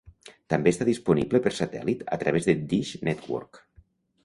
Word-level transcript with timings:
També 0.53 0.71
està 0.75 0.87
disponible 0.89 1.41
per 1.43 1.51
satèl·lit 1.59 2.03
a 2.19 2.21
través 2.25 2.51
de 2.51 2.57
Dish 2.75 2.97
Network. 3.11 3.63